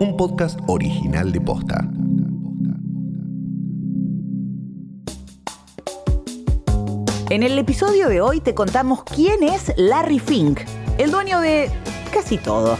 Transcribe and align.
un 0.00 0.16
podcast 0.16 0.58
original 0.66 1.30
de 1.30 1.40
Posta. 1.40 1.88
En 7.30 7.42
el 7.42 7.58
episodio 7.58 8.08
de 8.08 8.20
hoy 8.20 8.40
te 8.40 8.54
contamos 8.54 9.04
quién 9.04 9.42
es 9.42 9.72
Larry 9.76 10.18
Fink, 10.18 10.60
el 10.98 11.10
dueño 11.10 11.40
de 11.40 11.70
casi 12.12 12.38
todo. 12.38 12.76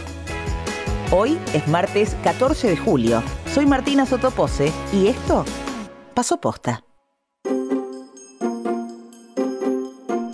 Hoy 1.11 1.37
es 1.53 1.67
martes 1.67 2.15
14 2.23 2.69
de 2.69 2.77
julio. 2.77 3.23
Soy 3.53 3.65
Martina 3.65 4.05
Sotopose 4.05 4.71
y 4.91 5.07
esto 5.07 5.45
pasó 6.13 6.37
posta. 6.37 6.83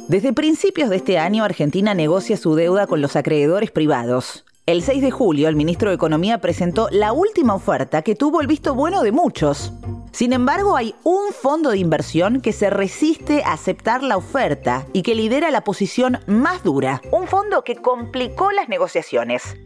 Desde 0.07 0.33
principios 0.33 0.89
de 0.89 0.97
este 0.97 1.19
año, 1.19 1.43
Argentina 1.43 1.93
negocia 1.93 2.35
su 2.35 2.55
deuda 2.55 2.85
con 2.85 3.01
los 3.01 3.15
acreedores 3.15 3.71
privados. 3.71 4.45
El 4.71 4.83
6 4.83 5.01
de 5.01 5.11
julio, 5.11 5.49
el 5.49 5.57
ministro 5.57 5.89
de 5.89 5.95
Economía 5.95 6.37
presentó 6.39 6.87
la 6.91 7.11
última 7.11 7.53
oferta 7.53 8.03
que 8.03 8.15
tuvo 8.15 8.39
el 8.39 8.47
visto 8.47 8.73
bueno 8.73 9.03
de 9.03 9.11
muchos. 9.11 9.73
Sin 10.13 10.31
embargo, 10.31 10.77
hay 10.77 10.95
un 11.03 11.33
fondo 11.33 11.71
de 11.71 11.77
inversión 11.77 12.39
que 12.39 12.53
se 12.53 12.69
resiste 12.69 13.43
a 13.43 13.51
aceptar 13.51 14.01
la 14.01 14.15
oferta 14.15 14.85
y 14.93 15.01
que 15.01 15.13
lidera 15.13 15.51
la 15.51 15.65
posición 15.65 16.19
más 16.25 16.63
dura. 16.63 17.01
Un 17.11 17.27
fondo 17.27 17.65
que 17.65 17.75
complicó 17.75 18.53
las 18.53 18.69
negociaciones. 18.69 19.57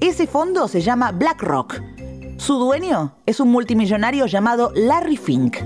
Ese 0.00 0.28
fondo 0.28 0.68
se 0.68 0.80
llama 0.80 1.10
BlackRock. 1.10 1.80
Su 2.36 2.54
dueño 2.54 3.16
es 3.26 3.40
un 3.40 3.50
multimillonario 3.50 4.26
llamado 4.26 4.70
Larry 4.76 5.16
Fink. 5.16 5.56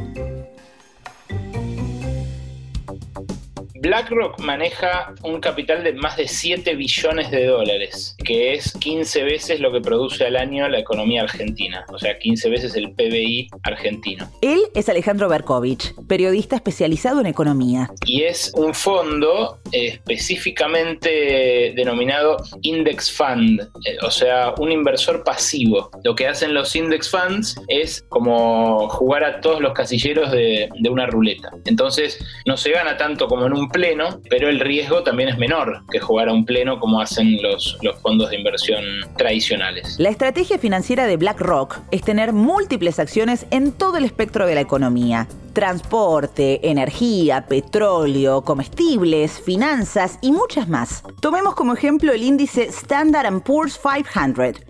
BlackRock 3.80 4.40
maneja 4.40 5.14
un 5.22 5.40
capital 5.40 5.84
de 5.84 5.92
más 5.92 6.16
de 6.16 6.28
7 6.28 6.74
billones 6.74 7.30
de 7.30 7.46
dólares, 7.46 8.16
que 8.24 8.54
es 8.54 8.72
15 8.78 9.24
veces 9.24 9.60
lo 9.60 9.72
que 9.72 9.80
produce 9.80 10.26
al 10.26 10.36
año 10.36 10.68
la 10.68 10.78
economía 10.78 11.22
argentina, 11.22 11.84
o 11.88 11.98
sea, 11.98 12.18
15 12.18 12.50
veces 12.50 12.74
el 12.76 12.92
PBI 12.92 13.48
argentino. 13.62 14.30
Él 14.42 14.60
es 14.74 14.88
Alejandro 14.88 15.28
Berkovich, 15.28 15.94
periodista 16.08 16.56
especializado 16.56 17.20
en 17.20 17.26
economía. 17.26 17.90
Y 18.04 18.22
es 18.22 18.52
un 18.54 18.74
fondo 18.74 19.58
específicamente 19.72 21.72
denominado 21.76 22.36
Index 22.62 23.12
Fund, 23.12 23.60
eh, 23.84 23.96
o 24.02 24.10
sea, 24.10 24.54
un 24.58 24.72
inversor 24.72 25.24
pasivo. 25.24 25.90
Lo 26.04 26.14
que 26.14 26.26
hacen 26.26 26.54
los 26.54 26.74
Index 26.74 27.10
Funds 27.10 27.60
es 27.68 28.04
como 28.08 28.88
jugar 28.88 29.24
a 29.24 29.40
todos 29.40 29.60
los 29.60 29.72
casilleros 29.72 30.30
de, 30.30 30.68
de 30.78 30.90
una 30.90 31.06
ruleta. 31.06 31.50
Entonces, 31.64 32.18
no 32.46 32.56
se 32.56 32.70
gana 32.70 32.96
tanto 32.96 33.28
como 33.28 33.46
en 33.46 33.52
un 33.52 33.65
pleno, 33.68 34.20
pero 34.28 34.48
el 34.48 34.60
riesgo 34.60 35.02
también 35.02 35.28
es 35.28 35.38
menor 35.38 35.82
que 35.90 36.00
jugar 36.00 36.28
a 36.28 36.32
un 36.32 36.44
pleno 36.44 36.78
como 36.80 37.00
hacen 37.00 37.40
los, 37.42 37.78
los 37.82 38.00
fondos 38.00 38.30
de 38.30 38.36
inversión 38.36 38.84
tradicionales. 39.16 39.96
La 39.98 40.10
estrategia 40.10 40.58
financiera 40.58 41.06
de 41.06 41.16
BlackRock 41.16 41.78
es 41.90 42.02
tener 42.02 42.32
múltiples 42.32 42.98
acciones 42.98 43.46
en 43.50 43.72
todo 43.72 43.96
el 43.98 44.04
espectro 44.04 44.46
de 44.46 44.54
la 44.54 44.60
economía. 44.60 45.28
Transporte, 45.52 46.68
energía, 46.68 47.46
petróleo, 47.46 48.42
comestibles, 48.42 49.40
finanzas 49.40 50.18
y 50.20 50.32
muchas 50.32 50.68
más. 50.68 51.02
Tomemos 51.20 51.54
como 51.54 51.72
ejemplo 51.72 52.12
el 52.12 52.22
índice 52.22 52.64
Standard 52.64 53.42
Poor's 53.42 53.78
500 53.78 54.66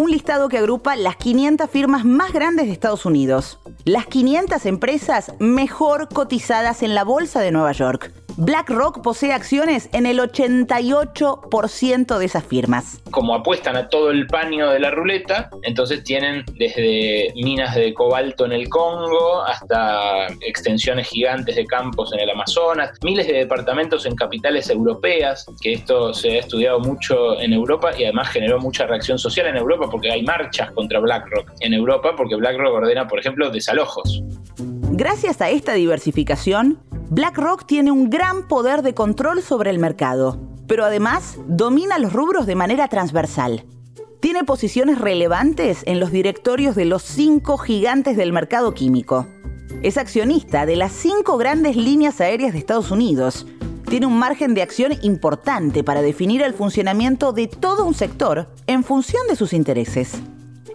un 0.00 0.10
listado 0.10 0.48
que 0.48 0.58
agrupa 0.58 0.96
las 0.96 1.16
500 1.16 1.68
firmas 1.68 2.04
más 2.04 2.32
grandes 2.32 2.66
de 2.66 2.72
Estados 2.72 3.04
Unidos, 3.04 3.58
las 3.84 4.06
500 4.06 4.64
empresas 4.66 5.32
mejor 5.38 6.08
cotizadas 6.08 6.82
en 6.82 6.94
la 6.94 7.04
Bolsa 7.04 7.40
de 7.40 7.50
Nueva 7.50 7.72
York. 7.72 8.12
BlackRock 8.40 9.02
posee 9.02 9.34
acciones 9.34 9.90
en 9.92 10.06
el 10.06 10.18
88% 10.18 12.16
de 12.16 12.24
esas 12.24 12.42
firmas. 12.42 12.98
Como 13.10 13.34
apuestan 13.34 13.76
a 13.76 13.90
todo 13.90 14.10
el 14.10 14.26
paño 14.26 14.70
de 14.70 14.80
la 14.80 14.90
ruleta, 14.90 15.50
entonces 15.62 16.02
tienen 16.04 16.46
desde 16.54 17.34
minas 17.34 17.74
de 17.74 17.92
cobalto 17.92 18.46
en 18.46 18.52
el 18.52 18.70
Congo 18.70 19.42
hasta 19.42 20.28
extensiones 20.40 21.08
gigantes 21.08 21.54
de 21.54 21.66
campos 21.66 22.14
en 22.14 22.20
el 22.20 22.30
Amazonas, 22.30 22.92
miles 23.02 23.26
de 23.26 23.34
departamentos 23.34 24.06
en 24.06 24.16
capitales 24.16 24.70
europeas, 24.70 25.44
que 25.60 25.74
esto 25.74 26.14
se 26.14 26.36
ha 26.36 26.38
estudiado 26.38 26.80
mucho 26.80 27.38
en 27.38 27.52
Europa 27.52 27.90
y 27.94 28.04
además 28.04 28.30
generó 28.30 28.58
mucha 28.58 28.86
reacción 28.86 29.18
social 29.18 29.48
en 29.48 29.58
Europa 29.58 29.86
porque 29.90 30.10
hay 30.10 30.22
marchas 30.22 30.72
contra 30.72 30.98
BlackRock 30.98 31.52
en 31.60 31.74
Europa 31.74 32.14
porque 32.16 32.36
BlackRock 32.36 32.72
ordena, 32.72 33.06
por 33.06 33.18
ejemplo, 33.18 33.50
desalojos. 33.50 34.22
Gracias 34.92 35.40
a 35.40 35.50
esta 35.50 35.74
diversificación, 35.74 36.78
BlackRock 37.12 37.66
tiene 37.66 37.90
un 37.90 38.08
gran 38.08 38.46
poder 38.46 38.82
de 38.82 38.94
control 38.94 39.42
sobre 39.42 39.70
el 39.70 39.80
mercado, 39.80 40.38
pero 40.68 40.84
además 40.84 41.38
domina 41.48 41.98
los 41.98 42.12
rubros 42.12 42.46
de 42.46 42.54
manera 42.54 42.86
transversal. 42.86 43.64
Tiene 44.20 44.44
posiciones 44.44 44.96
relevantes 45.00 45.82
en 45.86 45.98
los 45.98 46.12
directorios 46.12 46.76
de 46.76 46.84
los 46.84 47.02
cinco 47.02 47.58
gigantes 47.58 48.16
del 48.16 48.32
mercado 48.32 48.74
químico. 48.74 49.26
Es 49.82 49.96
accionista 49.96 50.66
de 50.66 50.76
las 50.76 50.92
cinco 50.92 51.36
grandes 51.36 51.74
líneas 51.74 52.20
aéreas 52.20 52.52
de 52.52 52.60
Estados 52.60 52.92
Unidos. 52.92 53.44
Tiene 53.88 54.06
un 54.06 54.16
margen 54.16 54.54
de 54.54 54.62
acción 54.62 54.92
importante 55.02 55.82
para 55.82 56.02
definir 56.02 56.42
el 56.42 56.54
funcionamiento 56.54 57.32
de 57.32 57.48
todo 57.48 57.86
un 57.86 57.94
sector 57.94 58.46
en 58.68 58.84
función 58.84 59.26
de 59.26 59.34
sus 59.34 59.52
intereses. 59.52 60.22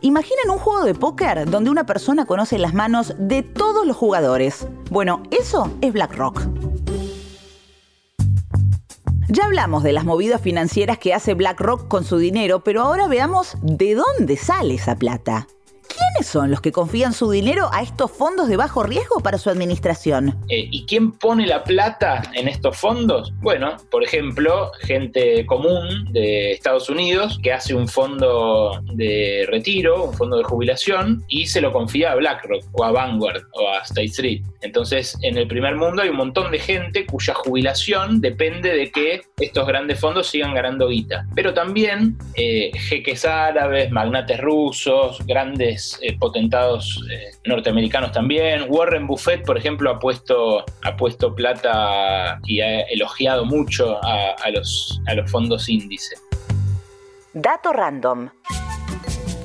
Imaginen 0.02 0.50
un 0.50 0.58
juego 0.58 0.84
de 0.86 0.94
póker 0.94 1.50
donde 1.50 1.70
una 1.70 1.86
persona 1.86 2.26
conoce 2.26 2.58
las 2.58 2.74
manos 2.74 3.14
de 3.18 3.44
todos 3.44 3.86
los 3.86 3.96
jugadores. 3.96 4.68
Bueno, 4.90 5.24
eso 5.32 5.72
es 5.82 5.94
BlackRock. 5.94 6.42
Ya 9.28 9.46
hablamos 9.46 9.84
de 9.84 9.94
las 9.94 10.06
movidas 10.06 10.42
financieras 10.42 10.98
que 10.98 11.14
hace 11.14 11.34
BlackRock 11.34 11.88
con 11.88 12.04
su 12.04 12.18
dinero, 12.18 12.64
pero 12.64 12.82
ahora 12.82 13.08
veamos 13.08 13.58
de 13.62 13.96
dónde 13.96 14.38
sale 14.38 14.76
esa 14.76 14.96
plata. 14.96 15.48
¿Quiénes 16.16 16.32
son 16.32 16.50
los 16.50 16.62
que 16.62 16.72
confían 16.72 17.12
su 17.12 17.30
dinero 17.30 17.68
a 17.74 17.82
estos 17.82 18.10
fondos 18.10 18.48
de 18.48 18.56
bajo 18.56 18.84
riesgo 18.84 19.20
para 19.20 19.38
su 19.38 19.50
administración? 19.50 20.38
Eh, 20.48 20.66
¿Y 20.72 20.86
quién 20.86 21.12
pone 21.12 21.46
la 21.46 21.66
plata 21.66 22.24
en 22.34 22.48
estos 22.48 22.78
fondos? 22.78 23.34
Bueno, 23.42 23.76
por 23.92 24.02
ejemplo, 24.02 24.72
gente 24.80 25.46
común 25.46 26.08
de 26.14 26.54
Estados 26.54 26.90
Unidos 26.90 27.38
que 27.44 27.52
hace 27.52 27.76
un 27.76 27.90
fondo 27.90 28.82
de 28.94 29.46
retiro, 29.50 30.06
un 30.06 30.14
fondo 30.14 30.38
de 30.38 30.46
jubilación, 30.46 31.22
y 31.28 31.48
se 31.48 31.60
lo 31.60 31.74
confía 31.74 32.14
a 32.14 32.16
BlackRock 32.16 32.64
o 32.72 32.86
a 32.86 32.92
Vanguard 32.92 33.44
o 33.52 33.68
a 33.68 33.80
State 33.80 34.06
Street. 34.06 34.42
Entonces, 34.62 35.18
en 35.22 35.38
el 35.38 35.50
primer 35.50 35.76
mundo 35.76 36.02
hay 36.02 36.10
un 36.10 36.18
montón 36.18 36.50
de 36.50 36.60
gente 36.60 37.06
cuya 37.06 37.34
jubilación 37.34 38.22
depende 38.22 38.74
de 38.74 38.90
que 38.90 39.22
estos 39.38 39.68
grandes 39.68 40.00
fondos 40.00 40.28
sigan 40.28 40.54
ganando 40.54 40.88
guita. 40.88 41.28
Pero 41.36 41.54
también 41.54 42.18
eh, 42.36 42.72
jeques 42.74 43.26
árabes, 43.26 43.92
magnates 43.92 44.40
rusos, 44.40 45.20
grandes 45.26 46.00
eh, 46.06 46.16
potentados 46.20 47.04
eh, 47.12 47.32
norteamericanos 47.46 48.12
también. 48.12 48.66
Warren 48.70 49.08
Buffett, 49.08 49.44
por 49.46 49.58
ejemplo, 49.58 49.90
ha 49.90 50.00
puesto, 50.00 50.64
ha 50.84 50.96
puesto 50.96 51.34
plata 51.34 52.40
y 52.46 52.62
ha 52.62 52.82
elogiado 52.82 53.46
mucho 53.46 54.00
a, 54.04 54.50
los, 54.52 55.02
a 55.08 55.16
los 55.16 55.32
fondos 55.32 55.68
índice. 55.68 56.16
Dato 57.34 57.74
random. 57.74 58.30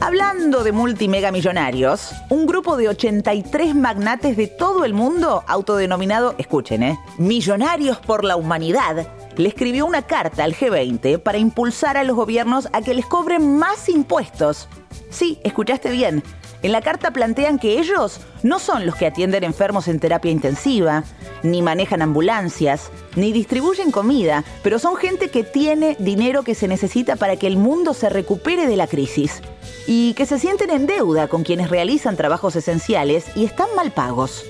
Hablando 0.02 0.64
de 0.64 0.72
multimegamillonarios, 0.72 2.12
un 2.30 2.46
grupo 2.46 2.76
de 2.76 2.88
83 2.88 3.74
magnates 3.74 4.36
de 4.36 4.46
todo 4.46 4.84
el 4.84 4.94
mundo, 4.94 5.44
autodenominado, 5.46 6.34
escuchen, 6.38 6.82
¿eh? 6.82 6.98
Millonarios 7.18 7.98
por 7.98 8.24
la 8.24 8.36
Humanidad, 8.36 9.08
le 9.36 9.48
escribió 9.48 9.84
una 9.86 10.02
carta 10.02 10.44
al 10.44 10.54
G20 10.54 11.22
para 11.22 11.38
impulsar 11.38 11.96
a 11.96 12.04
los 12.04 12.16
gobiernos 12.16 12.68
a 12.72 12.80
que 12.80 12.94
les 12.94 13.06
cobren 13.06 13.58
más 13.58 13.88
impuestos. 13.88 14.68
Sí, 15.10 15.38
escuchaste 15.44 15.90
bien, 15.90 16.22
en 16.62 16.72
la 16.72 16.82
carta 16.82 17.10
plantean 17.10 17.58
que 17.58 17.78
ellos 17.78 18.20
no 18.42 18.58
son 18.58 18.84
los 18.84 18.94
que 18.94 19.06
atienden 19.06 19.44
enfermos 19.44 19.88
en 19.88 19.98
terapia 19.98 20.30
intensiva, 20.30 21.04
ni 21.42 21.62
manejan 21.62 22.02
ambulancias, 22.02 22.90
ni 23.16 23.32
distribuyen 23.32 23.90
comida, 23.90 24.44
pero 24.62 24.78
son 24.78 24.96
gente 24.96 25.30
que 25.30 25.42
tiene 25.42 25.96
dinero 25.98 26.42
que 26.42 26.54
se 26.54 26.68
necesita 26.68 27.16
para 27.16 27.36
que 27.36 27.46
el 27.46 27.56
mundo 27.56 27.94
se 27.94 28.10
recupere 28.10 28.66
de 28.66 28.76
la 28.76 28.86
crisis 28.86 29.40
y 29.86 30.12
que 30.14 30.26
se 30.26 30.38
sienten 30.38 30.70
en 30.70 30.86
deuda 30.86 31.28
con 31.28 31.44
quienes 31.44 31.70
realizan 31.70 32.16
trabajos 32.16 32.56
esenciales 32.56 33.24
y 33.34 33.44
están 33.44 33.68
mal 33.74 33.90
pagos. 33.90 34.44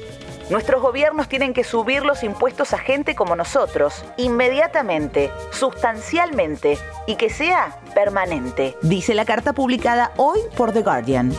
Nuestros 0.51 0.83
gobiernos 0.83 1.29
tienen 1.29 1.55
que 1.55 1.63
subir 1.63 2.05
los 2.05 2.25
impuestos 2.25 2.73
a 2.73 2.79
gente 2.79 3.15
como 3.15 3.37
nosotros, 3.37 4.05
inmediatamente, 4.17 5.31
sustancialmente, 5.53 6.77
y 7.07 7.15
que 7.15 7.31
sea 7.31 7.79
permanente, 7.95 8.77
dice 8.83 9.15
la 9.15 9.25
carta 9.25 9.53
publicada 9.53 10.13
hoy 10.17 10.41
por 10.57 10.73
The 10.73 10.83
Guardian. 10.83 11.33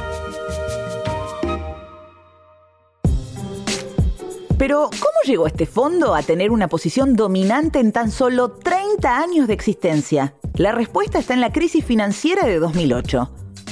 Pero, 4.61 4.91
¿cómo 4.91 5.17
llegó 5.25 5.47
este 5.47 5.65
fondo 5.65 6.13
a 6.13 6.21
tener 6.21 6.51
una 6.51 6.67
posición 6.67 7.15
dominante 7.15 7.79
en 7.79 7.91
tan 7.91 8.11
solo 8.11 8.51
30 8.51 9.17
años 9.17 9.47
de 9.47 9.55
existencia? 9.55 10.35
La 10.53 10.71
respuesta 10.71 11.17
está 11.17 11.33
en 11.33 11.41
la 11.41 11.51
crisis 11.51 11.83
financiera 11.83 12.45
de 12.45 12.59
2008. 12.59 13.27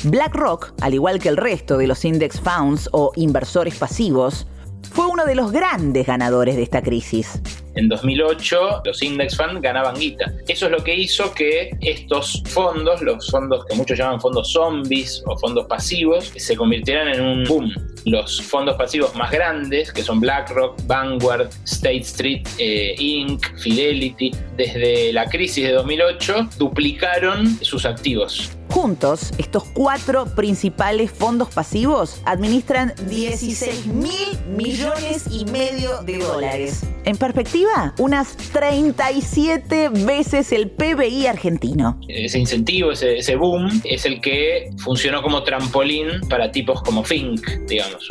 BlackRock, 0.06 0.74
al 0.81 0.95
igual 0.95 1.19
que 1.19 1.30
el 1.30 1.38
resto 1.38 1.77
de 1.77 1.86
los 1.86 2.03
index 2.06 2.41
funds 2.41 2.89
o 2.91 3.12
inversores 3.18 3.75
pasivos, 3.75 4.47
fue 4.91 5.06
uno 5.06 5.27
de 5.27 5.36
los 5.36 5.51
grandes 5.51 6.07
ganadores 6.07 6.56
de 6.56 6.63
esta 6.63 6.81
crisis. 6.81 7.39
en 7.75 7.88
2008 7.88 8.81
los 8.83 9.03
index 9.03 9.38
funds 9.38 9.62
ganaban 9.62 9.94
guita. 9.94 10.33
Eso 10.47 10.65
es 10.65 10.71
lo 10.71 10.83
que 10.83 10.95
hizo 10.95 11.31
que 11.35 11.69
estos 11.81 12.42
fondos, 12.47 13.00
los 13.03 13.30
fondos 13.30 13.63
que 13.68 13.75
muchos 13.75 13.95
llaman 13.95 14.19
fondos 14.19 14.51
zombies 14.51 15.21
o 15.27 15.38
fondos 15.38 15.68
pasivos, 15.68 16.33
se 16.35 16.56
convirtieran 16.56 17.09
en 17.09 17.21
un 17.21 17.44
boom 17.44 17.71
los 18.05 18.41
fondos 18.41 18.75
pasivos 18.75 19.15
más 19.15 19.31
grandes, 19.31 19.91
que 19.91 20.01
son 20.01 20.19
BlackRock, 20.19 20.85
Vanguard, 20.85 21.49
State 21.65 22.01
Street 22.01 22.47
eh, 22.57 22.95
Inc., 22.97 23.57
Fidelity, 23.57 24.31
desde 24.57 25.13
la 25.13 25.25
crisis 25.25 25.65
de 25.65 25.73
2008 25.73 26.49
duplicaron 26.57 27.57
sus 27.61 27.85
activos. 27.85 28.58
Juntos, 28.69 29.31
estos 29.39 29.63
cuatro 29.63 30.25
principales 30.36 31.12
fondos 31.12 31.50
pasivos 31.50 32.21
administran 32.25 32.94
16 33.10 33.88
mil 33.88 34.38
millones 34.56 35.25
y 35.31 35.45
medio 35.45 36.01
de 36.04 36.19
dólares. 36.19 36.86
En 37.04 37.18
perspectiva, 37.18 37.95
unas 37.98 38.38
37 38.38 39.89
veces 39.89 40.51
el 40.51 40.69
PBI 40.69 41.25
argentino. 41.25 42.00
Ese 42.07 42.38
incentivo, 42.38 42.92
ese, 42.92 43.18
ese 43.18 43.36
boom, 43.36 43.81
es 43.83 44.06
el 44.06 44.21
que 44.21 44.69
funcionó 44.77 45.24
como 45.24 45.44
trampolín 45.44 46.21
para 46.30 46.51
tipos 46.51 46.83
como 46.83 47.04
Fink, 47.04 47.45
digamos. 47.68 48.07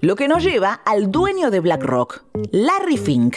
Lo 0.00 0.16
que 0.16 0.26
nos 0.26 0.42
lleva 0.42 0.74
al 0.84 1.12
dueño 1.12 1.50
de 1.50 1.60
BlackRock, 1.60 2.24
Larry 2.50 2.96
Fink 2.96 3.36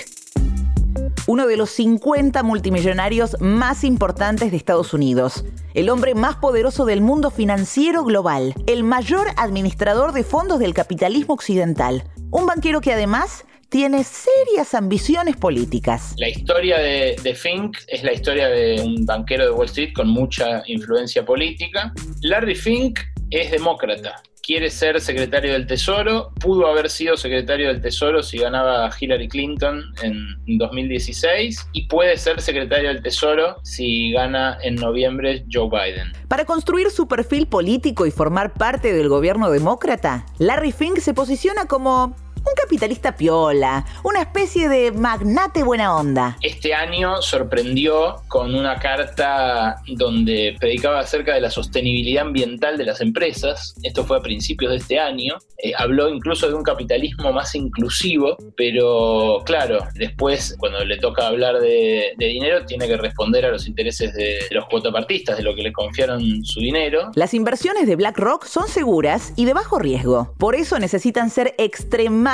uno 1.32 1.48
de 1.48 1.56
los 1.56 1.70
50 1.70 2.44
multimillonarios 2.44 3.38
más 3.40 3.86
importantes 3.86 4.52
de 4.52 4.58
Estados 4.58 4.94
Unidos, 4.94 5.46
el 5.74 5.88
hombre 5.90 6.14
más 6.14 6.36
poderoso 6.36 6.84
del 6.84 7.00
mundo 7.00 7.32
financiero 7.32 8.04
global, 8.04 8.54
el 8.68 8.84
mayor 8.84 9.28
administrador 9.38 10.12
de 10.12 10.26
fondos 10.26 10.60
del 10.60 10.74
capitalismo 10.74 11.34
occidental, 11.34 12.04
un 12.32 12.48
banquero 12.48 12.82
que 12.82 12.92
además 12.92 13.46
tiene 13.70 14.04
serias 14.04 14.74
ambiciones 14.74 15.38
políticas. 15.38 16.16
La 16.18 16.28
historia 16.28 16.78
de, 16.80 17.16
de, 17.24 17.34
Fink 17.34 17.78
es 17.88 18.04
la 18.04 18.12
historia 18.12 18.50
de 18.50 18.82
un 18.82 19.06
banquero 19.06 19.46
de 19.46 19.52
Wall 19.52 19.68
Street 19.68 19.94
con 19.96 20.10
mucha 20.10 20.64
influencia 20.66 21.24
política. 21.24 21.94
Larry 22.24 22.56
Fink 22.56 23.00
es 23.32 23.52
demócrata 23.52 24.22
quiere 24.42 24.70
ser 24.70 25.00
secretario 25.00 25.54
del 25.54 25.68
Tesoro, 25.68 26.32
pudo 26.40 26.68
haber 26.68 26.90
sido 26.90 27.16
secretario 27.16 27.68
del 27.68 27.82
Tesoro 27.82 28.24
si 28.24 28.38
ganaba 28.38 28.90
Hillary 29.00 29.28
Clinton 29.28 29.84
en 30.04 30.58
2016 30.58 31.68
y 31.74 31.88
puede 31.88 32.18
ser 32.18 32.42
secretario 32.42 32.90
del 32.90 33.02
Tesoro 33.02 33.58
si 33.64 34.12
gana 34.12 34.58
en 34.64 34.76
noviembre 34.76 35.46
Joe 35.52 35.70
Biden. 35.70 36.12
Para 36.28 36.46
construir 36.46 36.90
su 36.90 37.08
perfil 37.08 37.48
político 37.48 38.06
y 38.06 38.12
formar 38.12 38.54
parte 38.54 38.94
del 38.94 39.10
gobierno 39.10 39.50
demócrata, 39.52 40.26
Larry 40.40 40.72
Fink 40.72 40.98
se 41.00 41.14
posiciona 41.14 41.66
como 41.66 42.16
un 42.46 42.54
capitalista 42.56 43.16
piola, 43.16 43.86
una 44.04 44.22
especie 44.22 44.68
de 44.68 44.92
magnate 44.92 45.64
buena 45.64 45.96
onda. 45.96 46.38
Este 46.42 46.74
año 46.74 47.22
sorprendió 47.22 48.22
con 48.28 48.56
una 48.56 48.80
carta 48.80 49.82
donde 49.88 50.56
predicaba 50.60 51.00
acerca 51.00 51.34
de 51.36 51.42
la 51.42 51.52
sostenibilidad 51.52 52.26
ambiental 52.26 52.78
de 52.78 52.86
las 52.86 53.02
empresas. 53.02 53.76
Esto 53.84 54.04
fue 54.06 54.18
a 54.18 54.22
principios 54.22 54.72
de 54.72 54.78
este 54.78 55.00
año. 55.00 55.36
Eh, 55.58 55.74
habló 55.78 56.10
incluso 56.10 56.48
de 56.48 56.56
un 56.56 56.64
capitalismo 56.64 57.32
más 57.32 57.54
inclusivo, 57.54 58.38
pero 58.58 59.44
claro, 59.46 59.80
después 59.94 60.56
cuando 60.58 60.84
le 60.84 60.98
toca 60.98 61.28
hablar 61.28 61.60
de, 61.60 62.14
dinero 62.18 62.66
tiene 62.66 62.88
que 62.88 62.98
responder 62.98 63.46
a 63.46 63.52
los 63.52 63.68
intereses 63.68 64.14
de, 64.14 64.40
de 64.50 64.56
los 64.56 64.66
cuotapartistas, 64.68 65.38
de 65.38 65.44
lo 65.44 65.54
que 65.54 65.62
le 65.62 65.72
confiaron 65.72 66.44
su 66.44 66.60
dinero. 66.60 67.12
Las 67.14 67.34
inversiones 67.34 67.86
de 67.86 67.96
BlackRock 67.96 68.46
son 68.46 68.68
seguras 68.68 69.34
y 69.36 69.46
de 69.46 69.54
bajo 69.54 69.78
riesgo. 69.78 70.34
Por 70.38 70.56
eso 70.56 70.80
necesitan 70.80 71.30
ser 71.30 71.54
extremadamente 71.58 72.31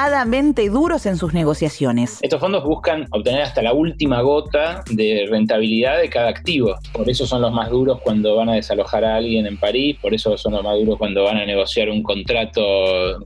duros 0.70 1.06
en 1.06 1.18
sus 1.18 1.34
negociaciones. 1.34 2.20
Estos 2.22 2.40
fondos 2.40 2.64
buscan 2.64 3.08
obtener 3.12 3.42
hasta 3.42 3.62
la 3.62 3.74
última 3.74 4.22
gota 4.22 4.84
de 4.90 5.28
rentabilidad 5.30 6.00
de 6.00 6.10
cada 6.10 6.30
activo. 6.30 6.76
Por 6.94 7.10
eso 7.10 7.26
son 7.26 7.42
los 7.42 7.52
más 7.52 7.70
duros 7.70 8.00
cuando 8.04 8.36
van 8.36 8.50
a 8.50 8.54
desalojar 8.54 9.04
a 9.04 9.16
alguien 9.16 9.46
en 9.46 9.58
París, 9.58 9.98
por 10.02 10.14
eso 10.14 10.38
son 10.38 10.54
los 10.54 10.64
más 10.64 10.76
duros 10.78 10.98
cuando 10.98 11.24
van 11.24 11.38
a 11.38 11.46
negociar 11.46 11.90
un 11.90 12.04
contrato 12.04 12.62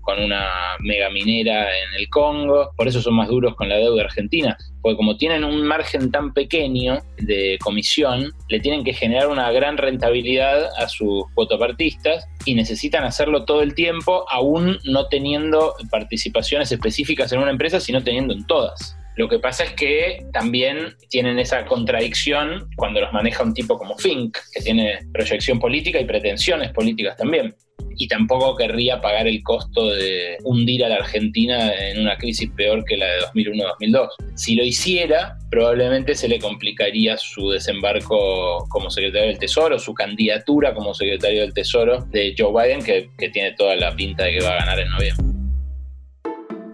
con 0.02 0.22
una 0.22 0.48
mega 0.80 1.10
minera 1.10 1.64
en 1.64 2.00
el 2.00 2.10
Congo, 2.10 2.72
por 2.78 2.88
eso 2.88 3.02
son 3.02 3.16
más 3.16 3.28
duros 3.28 3.56
con 3.56 3.70
la 3.70 3.76
deuda 3.76 4.04
argentina 4.04 4.58
porque 4.82 4.98
como 4.98 5.18
tienen 5.18 5.44
un 5.44 5.64
margen 5.64 6.12
tan 6.12 6.34
pequeño 6.34 7.00
de 7.18 7.58
comisión, 7.62 8.34
le 8.50 8.60
tienen 8.60 8.84
que 8.84 8.94
generar 8.94 9.28
una 9.28 9.52
gran 9.52 9.78
rentabilidad 9.78 10.70
a 10.78 10.88
sus 10.88 11.24
fotopartistas 11.36 12.28
y 12.46 12.56
necesitan 12.56 13.04
hacerlo 13.04 13.46
todo 13.46 13.62
el 13.62 13.76
tiempo, 13.76 14.26
aún 14.30 14.80
no 14.86 15.08
teniendo 15.08 15.76
participaciones 15.90 16.72
específicas 16.72 17.32
en 17.32 17.40
una 17.40 17.52
empresa, 17.52 17.80
sino 17.80 18.04
teniendo 18.04 18.34
en 18.34 18.46
todas. 18.48 18.98
Lo 19.18 19.28
que 19.28 19.40
pasa 19.40 19.66
es 19.66 19.74
que 19.74 20.26
también 20.32 20.96
tienen 21.10 21.38
esa 21.38 21.66
contradicción 21.66 22.70
cuando 22.78 23.02
los 23.02 23.12
maneja 23.12 23.44
un 23.44 23.54
tipo 23.54 23.78
como 23.78 23.98
Fink, 23.98 24.38
que 24.54 24.62
tiene 24.62 25.00
proyección 25.14 25.60
política 25.60 26.00
y 26.00 26.06
pretensiones 26.06 26.72
políticas 26.72 27.18
también 27.18 27.54
y 28.02 28.08
tampoco 28.08 28.56
querría 28.56 29.00
pagar 29.00 29.28
el 29.28 29.44
costo 29.44 29.90
de 29.90 30.38
hundir 30.44 30.84
a 30.84 30.90
la 30.90 30.96
Argentina 30.96 31.72
en 31.72 32.02
una 32.02 32.18
crisis 32.18 32.50
peor 32.50 32.84
que 32.84 32.98
la 32.98 33.06
de 33.06 33.20
2001-2002. 33.34 34.08
Si 34.34 34.56
lo 34.56 34.64
hiciera, 34.64 35.38
probablemente 35.52 36.16
se 36.16 36.28
le 36.28 36.40
complicaría 36.40 37.16
su 37.18 37.52
desembarco 37.52 38.68
como 38.70 38.90
secretario 38.90 39.28
del 39.28 39.38
Tesoro, 39.38 39.78
su 39.78 39.94
candidatura 39.94 40.74
como 40.74 40.96
secretario 40.96 41.42
del 41.42 41.54
Tesoro 41.54 42.04
de 42.10 42.34
Joe 42.36 42.52
Biden, 42.52 42.84
que, 42.84 43.30
tiene 43.30 43.52
toda 43.52 43.76
la 43.76 43.96
pinta 43.96 44.24
de 44.24 44.32
que 44.32 44.44
va 44.44 44.50
a 44.50 44.60
ganar 44.62 44.80
en 44.80 44.90
noviembre. 44.90 45.26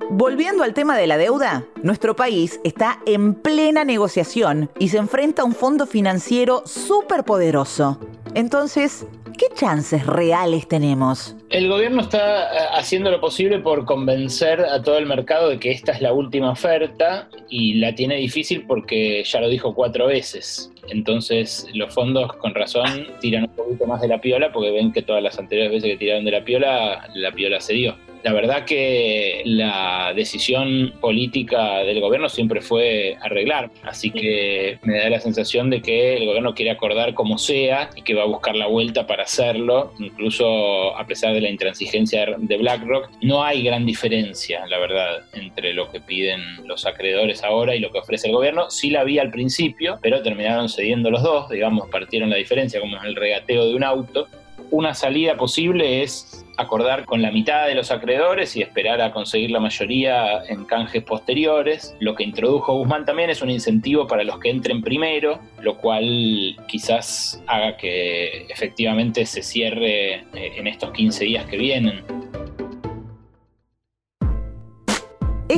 Volviendo 0.10 0.64
al 0.64 0.74
tema 0.74 0.98
de 0.98 1.08
la 1.08 1.18
deuda, 1.18 1.66
nuestro 1.84 2.16
país 2.16 2.62
está 2.64 3.00
en 3.06 3.34
plena 3.34 3.84
negociación 3.84 4.72
y 4.80 4.88
se 4.88 4.98
enfrenta 4.98 5.42
a 5.42 5.46
un 5.46 5.54
fondo 5.54 5.86
financiero 5.86 6.64
súper 6.66 7.26
poderoso. 7.26 8.00
Entonces, 8.34 9.06
¿Qué 9.38 9.46
chances 9.54 10.06
reales 10.08 10.68
tenemos? 10.68 11.36
El 11.52 11.70
gobierno 11.70 12.02
está 12.02 12.44
eh, 12.44 12.68
haciendo 12.74 13.12
lo 13.12 13.22
posible 13.22 13.60
por 13.60 13.86
convencer 13.86 14.62
a 14.62 14.82
todo 14.82 14.98
el 14.98 15.06
mercado 15.06 15.50
de 15.50 15.60
que 15.60 15.70
esta 15.70 15.92
es 15.92 16.02
la 16.02 16.12
última 16.12 16.50
oferta 16.50 17.30
y 17.48 17.76
la 17.76 17.94
tiene 17.94 18.16
difícil 18.16 18.66
porque 18.66 19.24
ya 19.24 19.40
lo 19.40 19.48
dijo 19.48 19.76
cuatro 19.76 20.08
veces. 20.08 20.72
Entonces 20.90 21.68
los 21.74 21.94
fondos 21.94 22.34
con 22.34 22.56
razón 22.56 23.08
tiran 23.20 23.44
un 23.44 23.56
poquito 23.56 23.86
más 23.86 24.02
de 24.02 24.08
la 24.08 24.20
piola 24.20 24.52
porque 24.52 24.72
ven 24.72 24.92
que 24.92 25.04
todas 25.04 25.22
las 25.22 25.38
anteriores 25.38 25.72
veces 25.72 25.92
que 25.92 25.98
tiraron 25.98 26.26
de 26.26 26.32
la 26.32 26.44
piola, 26.44 27.08
la 27.14 27.32
piola 27.32 27.60
se 27.60 27.74
dio. 27.74 27.96
La 28.24 28.34
verdad 28.34 28.66
que 28.66 29.42
la 29.46 30.14
decisión 30.16 30.94
política 31.00 31.80
del 31.80 32.02
gobierno 32.02 32.30
siempre 32.30 32.62
fue 32.62 33.18
arreglar, 33.22 33.70
así 33.84 34.12
que 34.12 34.80
me 34.84 34.98
da 34.98 35.10
la 35.10 35.20
sensación 35.20 35.70
de 35.70 35.82
que 35.82 36.18
el 36.18 36.26
gobierno 36.26 36.54
quiere 36.54 36.72
acordar 36.72 37.14
como 37.14 37.38
sea 37.38 37.90
y 37.96 38.02
que 38.02 38.14
va 38.14 38.24
a 38.24 38.28
buscar 38.28 38.56
la 38.56 38.68
vuelta 38.68 39.08
para 39.08 39.24
hacerlo, 39.24 39.94
incluso 40.00 40.98
a 40.98 41.06
pesar 41.06 41.34
de 41.34 41.42
la 41.42 41.50
intransigencia 41.50 42.36
de 42.38 42.58
BlackRock. 42.58 43.10
No 43.22 43.44
hay 43.44 43.64
gran 43.64 43.86
diferencia, 43.86 44.66
la 44.68 44.78
verdad, 44.80 45.24
entre 45.34 45.74
lo 45.74 45.90
que 45.92 46.02
piden 46.02 46.42
los 46.66 46.86
acreedores 46.86 47.44
ahora 47.44 47.76
y 47.76 47.80
lo 47.80 47.92
que 47.92 48.00
ofrece 48.00 48.28
el 48.28 48.34
gobierno. 48.34 48.70
Sí 48.70 48.90
la 48.90 49.02
había 49.02 49.22
al 49.22 49.32
principio, 49.32 50.00
pero 50.02 50.22
terminaron 50.22 50.70
cediendo 50.70 51.12
los 51.12 51.24
dos, 51.24 51.50
digamos, 51.50 51.88
partieron 51.90 52.30
la 52.30 52.36
diferencia 52.38 52.80
como 52.80 52.98
en 52.98 53.06
el 53.06 53.16
regateo 53.16 53.68
de 53.68 53.76
un 53.76 53.84
auto. 53.84 54.28
Una 54.72 54.94
salida 54.94 55.38
posible 55.38 56.04
es 56.04 56.46
acordar 56.58 57.06
con 57.06 57.22
la 57.22 57.32
mitad 57.32 57.68
de 57.68 57.76
los 57.76 57.92
acreedores 57.92 58.56
y 58.56 58.62
esperar 58.62 59.00
a 59.02 59.12
conseguir 59.12 59.52
la 59.52 59.60
mayoría 59.60 60.44
en 60.48 60.66
canjes 60.66 61.04
posteriores. 61.04 61.96
Lo 62.00 62.16
que 62.16 62.24
introdujo 62.24 62.74
Guzmán 62.74 63.06
también 63.06 63.30
es 63.30 63.42
un 63.42 63.50
incentivo 63.50 64.08
para 64.08 64.24
los 64.24 64.40
que 64.40 64.50
entren 64.50 64.82
primero, 64.82 65.40
lo 65.62 65.78
cual 65.78 66.58
quizás 66.68 67.42
haga 67.48 67.78
que 67.78 68.48
efectivamente 68.50 69.26
se 69.26 69.44
cierre 69.44 70.16
eh, 70.16 70.26
en 70.34 70.68
estos 70.68 70.92
15 70.92 71.26
días 71.26 71.46
que 71.46 71.58
vienen. 71.58 72.04